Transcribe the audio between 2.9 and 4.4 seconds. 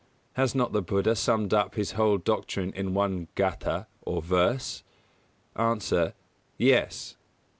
one gāthā, or